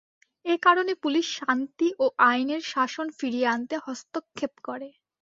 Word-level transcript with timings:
এ 0.45 0.55
কারণে 0.65 0.93
পুলিশ 1.03 1.27
শান্তি 1.39 1.87
ও 1.99 2.05
আইনের 2.29 2.61
শাসন 2.71 3.07
ফিরিয়ে 3.19 3.47
আনতে 3.47 3.75
হস্তক্ষেপ 3.85 4.53
করে। 4.67 4.89